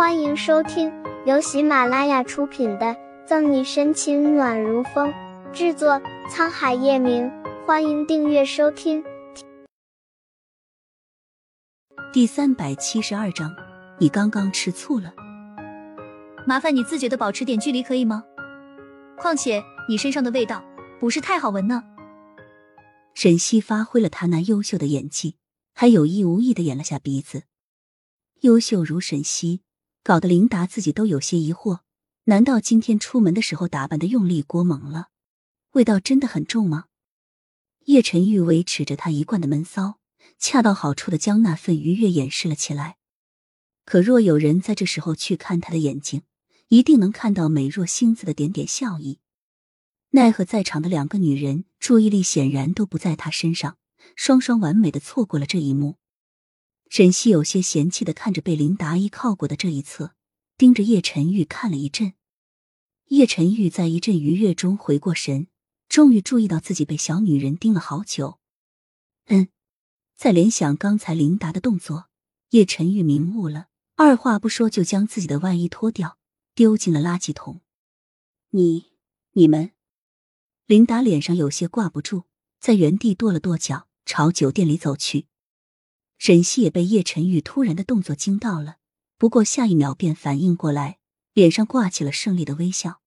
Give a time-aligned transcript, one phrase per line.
[0.00, 0.90] 欢迎收听
[1.26, 2.86] 由喜马拉雅出品的
[3.26, 5.12] 《赠你深情暖如风》，
[5.52, 7.30] 制作沧海夜明。
[7.66, 9.04] 欢迎订阅收听。
[12.14, 13.54] 第三百七十二章，
[13.98, 15.12] 你刚刚吃醋了？
[16.46, 18.24] 麻烦你自觉的保持点距离，可以吗？
[19.18, 20.64] 况且你身上的味道
[20.98, 21.84] 不是太好闻呢。
[23.12, 25.36] 沈西发挥了他那优秀的演技，
[25.74, 27.42] 还有意无意的演了下鼻子。
[28.40, 29.60] 优秀如沈西。
[30.02, 31.80] 搞得琳达自己都有些疑惑，
[32.24, 35.08] 难道今天出门的时候打扮的用力过猛了？
[35.72, 36.86] 味道真的很重吗？
[37.84, 39.98] 叶晨玉维持着他一贯的闷骚，
[40.38, 42.96] 恰到好处的将那份愉悦掩饰了起来。
[43.84, 46.22] 可若有人在这时候去看他的眼睛，
[46.68, 49.18] 一定能看到美若星子的点点笑意。
[50.10, 53.76] 奈何在场的两个女人注意力显然都不在他身上，
[54.16, 55.96] 双双完美的错过了这一幕。
[56.90, 60.16] 沈西有些嫌弃的看着被林达依靠过的这一侧，
[60.58, 62.14] 盯着叶晨玉看了一阵。
[63.10, 65.46] 叶晨玉在一阵愉悦中回过神，
[65.88, 68.40] 终于注意到自己被小女人盯了好久。
[69.26, 69.46] 嗯，
[70.16, 72.08] 在联想刚才林达的动作，
[72.50, 76.18] 叶晨玉明悟了，二话不说就将自己的外衣脱掉，
[76.56, 77.60] 丢进了垃圾桶。
[78.50, 78.86] 你、
[79.34, 79.70] 你们，
[80.66, 82.24] 林达脸上有些挂不住，
[82.58, 85.28] 在原地跺了跺脚，朝酒店里走去。
[86.20, 88.76] 沈西也被叶晨玉突然的动作惊到了，
[89.16, 90.98] 不过下一秒便反应过来，
[91.32, 93.00] 脸上挂起了胜利的微笑，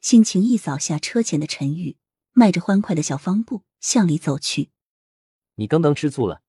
[0.00, 1.98] 心情一扫下车前的陈玉，
[2.32, 4.70] 迈着欢快的小方步向里走去。
[5.56, 6.40] 你刚刚吃醋了？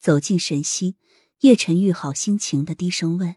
[0.00, 0.96] 走进沈西，
[1.40, 3.36] 叶晨玉好心情的低声问。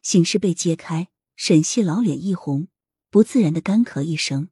[0.00, 2.68] 醒室被揭开，沈西老脸一红，
[3.10, 4.48] 不自然的干咳一声：“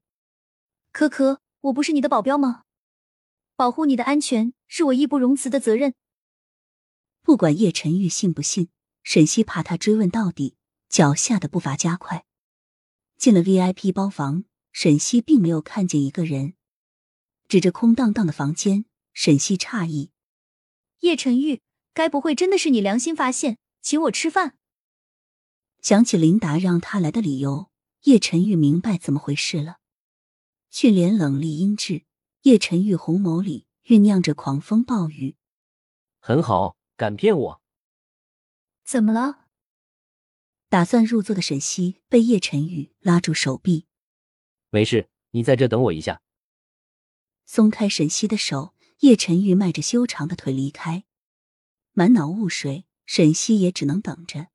[0.93, 2.65] 可可，我不是你的保镖吗？”
[3.57, 5.95] 保护你的安全是我义不容辞的责任。
[7.23, 8.69] 不管叶晨玉信不信，
[9.03, 10.55] 沈西怕他追问到底，
[10.89, 12.25] 脚下的步伐加快。
[13.19, 16.55] 进了 VIP 包房，沈西并没有看见一个人，
[17.49, 20.13] 指着空荡荡的房间，沈西诧异
[21.01, 21.61] ：“叶晨玉，
[21.93, 24.57] 该不会真的是你良心发现，请我吃饭？”
[25.83, 27.71] 想起琳达让他来的理由，
[28.05, 29.79] 叶晨玉明白怎么回事了。
[30.71, 32.05] 俊脸冷厉阴鸷。
[32.43, 35.37] 叶晨玉红眸里酝酿着狂风暴雨。
[36.19, 37.63] 很好，敢骗我？
[38.85, 39.47] 怎么了？
[40.69, 43.87] 打算入座的沈西被叶晨玉拉住手臂。
[44.69, 46.23] 没事，你在这等我一下。
[47.45, 51.05] 松开沈西的手，叶晨玉迈着修长的腿离开。
[51.93, 54.49] 满脑雾水，沈西也只能等着。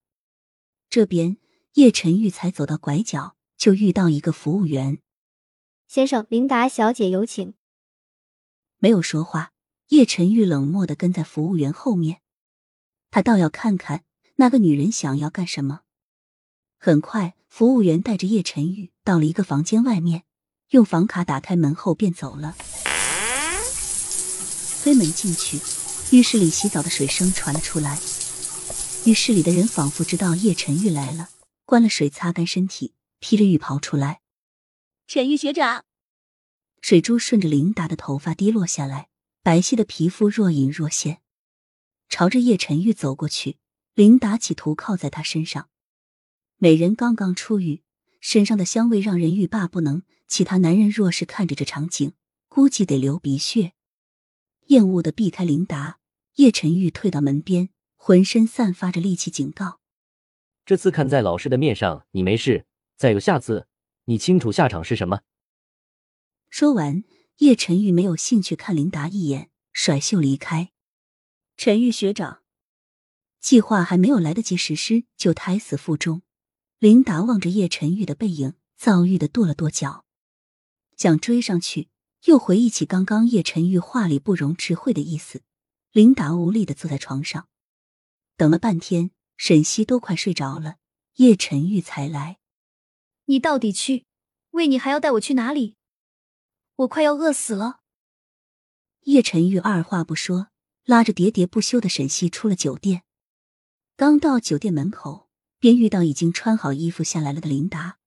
[0.90, 1.38] 这边
[1.74, 5.02] 叶晨玉才走到拐角，就遇到一个服务员。
[5.88, 7.54] 先生，琳达小姐有请。
[8.86, 9.52] 没有说话，
[9.88, 12.22] 叶晨玉冷漠的跟在服务员后面。
[13.10, 14.04] 他倒要看看
[14.36, 15.82] 那个女人想要干什么。
[16.78, 20.26] 很快，服务员带着叶晨玉到了一个房间外面，
[20.70, 22.56] 用房卡打开门后便走了。
[24.84, 25.60] 推门进去，
[26.16, 27.98] 浴室里洗澡的水声传了出来。
[29.06, 31.30] 浴室里的人仿佛知道叶晨玉来了，
[31.66, 34.22] 关了水，擦干身体，披着浴袍出来。
[35.08, 35.86] 晨玉学长。
[36.88, 39.08] 水珠顺着琳达的头发滴落下来，
[39.42, 41.20] 白皙的皮肤若隐若现。
[42.10, 43.58] 朝着叶晨玉走过去，
[43.96, 45.70] 琳达企图靠在他身上。
[46.58, 47.82] 美人刚刚出浴，
[48.22, 50.04] 身上的香味让人欲罢不能。
[50.28, 52.14] 其他男人若是看着这场景，
[52.48, 53.72] 估计得流鼻血。
[54.68, 55.98] 厌恶的避开琳达，
[56.36, 59.80] 叶晨玉退到门边，浑身散发着戾气，警告
[60.64, 62.68] ：“这次看在老师的面上，你没事。
[62.96, 63.66] 再有下次，
[64.04, 65.22] 你清楚下场是什么。”
[66.50, 67.04] 说完，
[67.38, 70.72] 叶晨玉没有兴趣看琳达一眼，甩袖离开。
[71.58, 72.44] 陈玉学长，
[73.40, 76.22] 计划还没有来得及实施，就胎死腹中。
[76.80, 80.06] 琳达望着叶晨玉的背影，躁郁的跺了跺脚，
[80.98, 81.90] 想追上去，
[82.26, 85.42] 又回忆起刚刚叶晨玉话里不容置喙的意思。
[85.92, 87.48] 琳达无力的坐在床上，
[88.36, 90.76] 等了半天，沈西都快睡着了，
[91.16, 92.38] 叶晨玉才来。
[93.26, 94.06] 你到底去？
[94.52, 95.78] 为你还要带我去哪里？
[96.78, 97.80] 我快要饿死了。
[99.04, 100.48] 叶晨玉二话不说，
[100.84, 103.04] 拉着喋喋不休的沈西出了酒店。
[103.96, 107.98] 刚到酒店门口，便遇到已经穿好衣服下来了的琳达。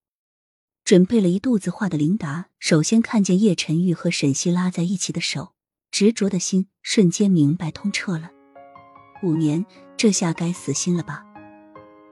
[0.85, 5.55] 准备了一肚子话的琳达，首先看见叶晨玉和沈西拉在一起的手，
[5.91, 8.31] 执着的心瞬间明白通彻了。
[9.23, 9.65] 五年，
[9.97, 11.25] 这下该死心了吧？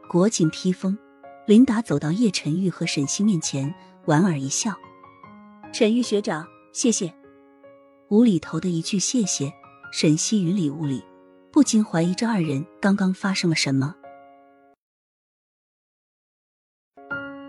[0.09, 0.97] 裹紧披风，
[1.47, 3.75] 琳达走到叶晨玉和沈西面前，
[4.06, 4.75] 莞尔一笑。
[5.78, 7.12] 沈玉学长谢谢。
[8.08, 9.52] 无厘头的一句谢谢
[9.93, 11.05] 沈西云里雾里
[11.52, 13.94] 不禁怀疑这二人刚刚发生了什么。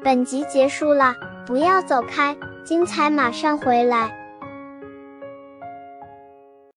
[0.04, 1.16] 本集结束了
[1.46, 2.36] 不要走开
[2.66, 4.27] 精彩马上回来。